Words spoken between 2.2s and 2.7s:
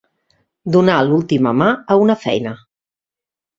feina.